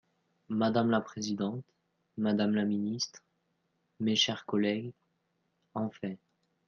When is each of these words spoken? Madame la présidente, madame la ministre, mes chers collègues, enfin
Madame 0.49 0.89
la 0.89 0.99
présidente, 0.99 1.63
madame 2.17 2.55
la 2.55 2.65
ministre, 2.65 3.21
mes 3.99 4.15
chers 4.15 4.47
collègues, 4.47 4.93
enfin 5.75 6.15